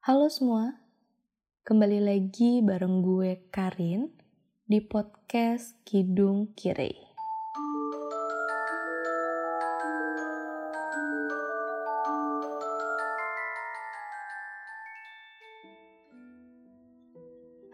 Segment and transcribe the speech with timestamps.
[0.00, 0.80] Halo semua,
[1.68, 4.08] kembali lagi bareng gue Karin
[4.64, 7.12] di podcast Kidung Kire.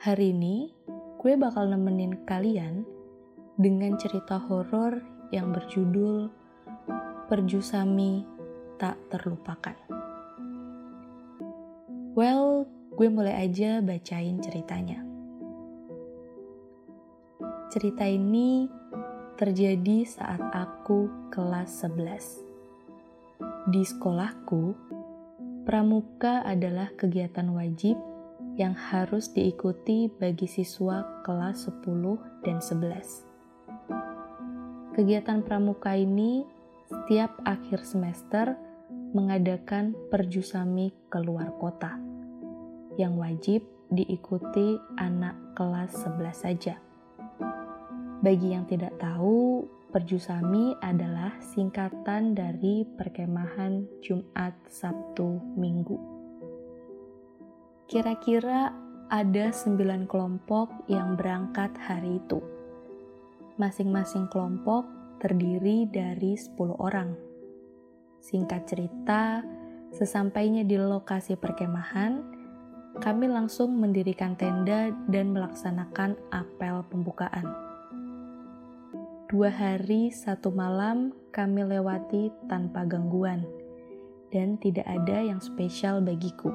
[0.03, 0.75] Hari ini
[1.23, 2.83] gue bakal nemenin kalian
[3.55, 4.99] dengan cerita horor
[5.31, 6.27] yang berjudul
[7.31, 8.27] Perjusami
[8.83, 9.96] Tak Terlupakan.
[12.17, 12.65] Well,
[12.97, 15.05] gue mulai aja bacain ceritanya.
[17.69, 18.73] Cerita ini
[19.37, 23.69] terjadi saat aku kelas 11.
[23.69, 24.73] Di sekolahku,
[25.69, 28.01] pramuka adalah kegiatan wajib
[28.57, 32.17] yang harus diikuti bagi siswa kelas 10
[32.49, 34.97] dan 11.
[34.97, 36.49] Kegiatan pramuka ini
[36.89, 38.57] setiap akhir semester
[39.13, 42.06] mengadakan perjusami keluar kota
[42.97, 46.75] yang wajib diikuti anak kelas 11 saja.
[48.25, 55.97] Bagi yang tidak tahu, perjusami adalah singkatan dari perkemahan Jumat, Sabtu, Minggu.
[57.87, 58.75] Kira-kira
[59.07, 62.43] ada sembilan kelompok yang berangkat hari itu.
[63.63, 64.85] Masing-masing kelompok
[65.23, 67.15] terdiri dari 10 orang.
[68.19, 69.41] Singkat cerita,
[69.95, 72.36] sesampainya di lokasi perkemahan,
[73.03, 77.47] kami langsung mendirikan tenda dan melaksanakan apel pembukaan.
[79.27, 83.43] Dua hari satu malam kami lewati tanpa gangguan,
[84.31, 86.55] dan tidak ada yang spesial bagiku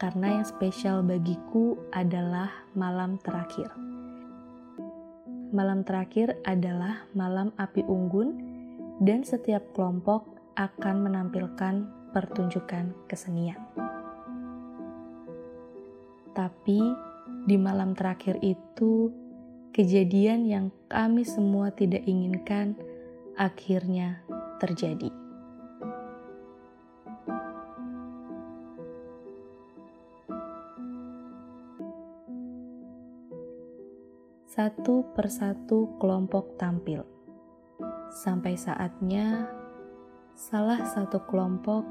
[0.00, 3.68] karena yang spesial bagiku adalah malam terakhir.
[5.52, 8.32] Malam terakhir adalah malam api unggun,
[9.04, 10.24] dan setiap kelompok
[10.56, 11.84] akan menampilkan
[12.16, 13.60] pertunjukan kesenian.
[16.50, 16.82] Tapi
[17.46, 19.14] di malam terakhir itu,
[19.70, 22.74] kejadian yang kami semua tidak inginkan
[23.38, 24.18] akhirnya
[24.58, 25.14] terjadi.
[34.50, 37.06] satu persatu kelompok tampil.
[38.10, 39.46] Sampai saatnya,
[40.34, 41.86] salah satu kelompok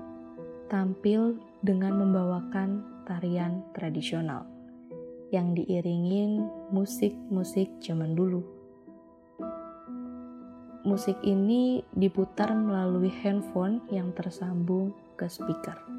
[0.68, 4.46] tampil dengan membawakan tarian tradisional
[5.34, 8.46] yang diiringin musik-musik zaman dulu.
[10.86, 15.99] Musik ini diputar melalui handphone yang tersambung ke speaker.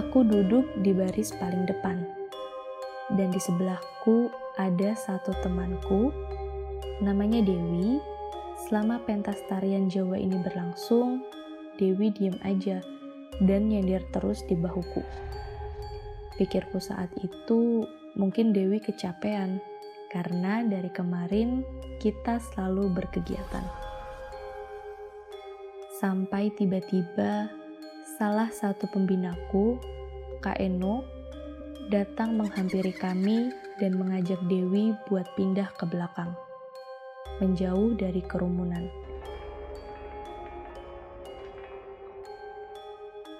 [0.00, 2.00] Aku duduk di baris paling depan,
[3.20, 6.08] dan di sebelahku ada satu temanku,
[7.04, 8.00] namanya Dewi.
[8.64, 11.20] Selama pentas tarian Jawa ini berlangsung,
[11.76, 12.80] Dewi diem aja
[13.44, 15.04] dan nyender terus di bahuku.
[16.40, 17.84] Pikirku saat itu,
[18.16, 19.60] mungkin Dewi kecapean
[20.08, 21.60] karena dari kemarin
[22.00, 23.68] kita selalu berkegiatan.
[26.00, 27.59] Sampai tiba-tiba
[28.20, 29.80] salah satu pembinaku,
[30.44, 31.08] Kak Eno,
[31.88, 33.48] datang menghampiri kami
[33.80, 36.36] dan mengajak Dewi buat pindah ke belakang,
[37.40, 38.92] menjauh dari kerumunan.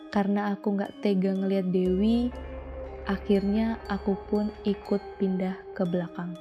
[0.08, 2.32] Karena aku gak tega ngeliat Dewi,
[3.04, 6.32] akhirnya aku pun ikut pindah ke belakang.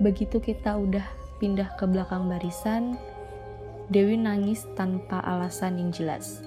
[0.00, 1.04] Begitu kita udah
[1.36, 2.96] pindah ke belakang barisan,
[3.88, 6.44] Dewi nangis tanpa alasan yang jelas.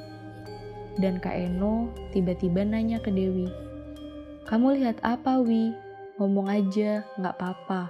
[1.02, 3.50] Dan Kak Eno tiba-tiba nanya ke Dewi,
[4.46, 5.74] Kamu lihat apa, Wi?
[6.20, 7.90] Ngomong aja, nggak apa-apa.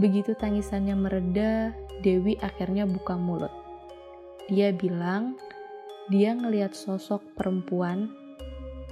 [0.00, 1.70] Begitu tangisannya mereda,
[2.02, 3.52] Dewi akhirnya buka mulut.
[4.50, 5.38] Dia bilang,
[6.10, 8.10] dia ngelihat sosok perempuan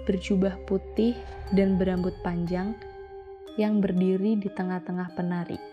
[0.06, 1.14] berjubah putih
[1.55, 2.75] dan berambut panjang
[3.61, 5.71] yang berdiri di tengah-tengah penari.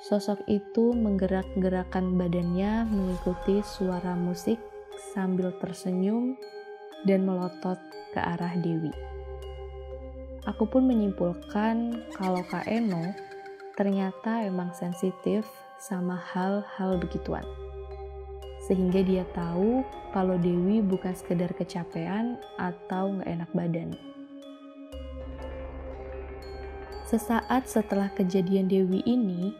[0.00, 4.56] Sosok itu menggerak-gerakkan badannya mengikuti suara musik
[5.12, 6.40] sambil tersenyum
[7.04, 7.76] dan melotot
[8.16, 8.92] ke arah Dewi.
[10.48, 13.12] Aku pun menyimpulkan kalau Kak Eno
[13.76, 15.44] ternyata emang sensitif
[15.76, 17.44] sama hal-hal begituan.
[18.64, 19.84] Sehingga dia tahu
[20.16, 23.90] kalau Dewi bukan sekedar kecapean atau nggak enak badan.
[27.04, 29.50] Sesaat setelah kejadian Dewi ini,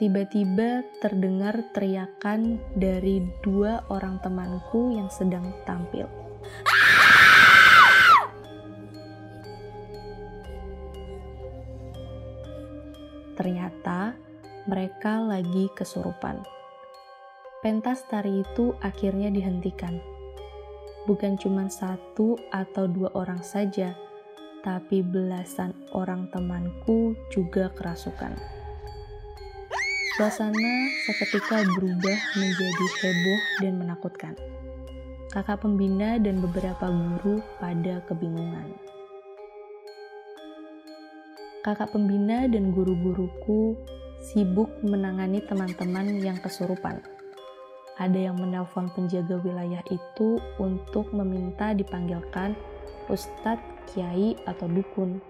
[0.00, 6.08] tiba-tiba terdengar teriakan dari dua orang temanku yang sedang tampil.
[13.36, 14.14] Ternyata
[14.70, 16.44] mereka lagi kesurupan.
[17.62, 19.98] Pentas tari itu akhirnya dihentikan.
[21.10, 23.98] Bukan cuma satu atau dua orang saja,
[24.62, 28.61] tapi belasan orang temanku juga kerasukan.
[30.12, 34.36] Suasana seketika berubah menjadi heboh dan menakutkan.
[35.32, 38.76] Kakak pembina dan beberapa guru pada kebingungan.
[41.64, 43.72] Kakak pembina dan guru-guruku
[44.20, 47.00] sibuk menangani teman-teman yang kesurupan.
[47.96, 52.52] Ada yang menelpon penjaga wilayah itu untuk meminta dipanggilkan
[53.08, 55.24] ustadz, kiai, atau dukun.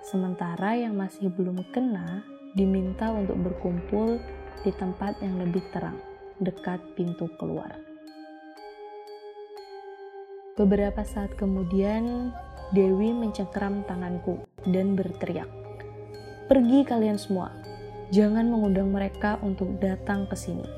[0.00, 4.20] Sementara yang masih belum kena diminta untuk berkumpul
[4.62, 5.98] di tempat yang lebih terang,
[6.38, 7.76] dekat pintu keluar.
[10.52, 12.30] Beberapa saat kemudian,
[12.76, 15.48] Dewi mencengkeram tanganku dan berteriak,
[16.48, 17.52] "Pergi kalian semua!
[18.12, 20.68] Jangan mengundang mereka untuk datang ke sini.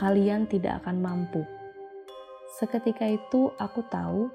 [0.00, 1.44] Kalian tidak akan mampu.
[2.56, 4.32] Seketika itu aku tahu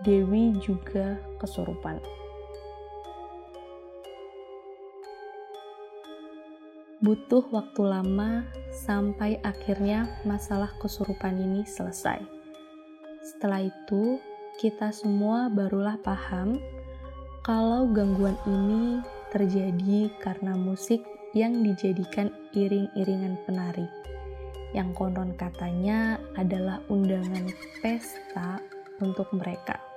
[0.00, 2.00] Dewi juga kesurupan.
[7.02, 12.22] Butuh waktu lama sampai akhirnya masalah kesurupan ini selesai.
[13.26, 14.22] Setelah itu,
[14.62, 16.62] kita semua barulah paham
[17.42, 19.02] kalau gangguan ini
[19.34, 21.02] terjadi karena musik
[21.34, 23.90] yang dijadikan iring-iringan penari,
[24.70, 27.50] yang konon katanya adalah undangan
[27.82, 28.62] pesta
[29.02, 29.91] untuk mereka.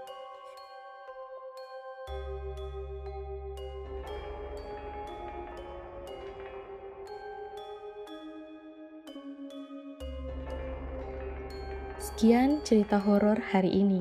[12.05, 13.97] Sekian cerita horor hari ini.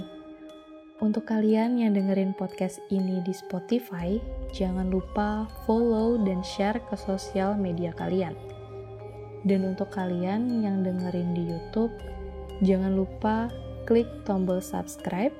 [1.00, 4.20] Untuk kalian yang dengerin podcast ini di Spotify,
[4.52, 8.36] jangan lupa follow dan share ke sosial media kalian.
[9.48, 11.96] Dan untuk kalian yang dengerin di YouTube,
[12.60, 13.48] jangan lupa
[13.88, 15.32] klik tombol subscribe,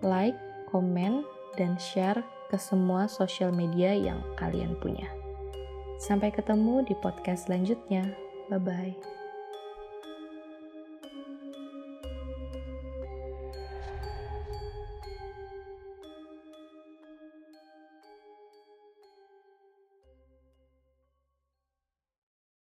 [0.00, 0.36] like,
[0.72, 1.28] komen,
[1.60, 5.12] dan share ke semua sosial media yang kalian punya.
[6.00, 8.08] Sampai ketemu di podcast selanjutnya.
[8.48, 9.17] Bye bye.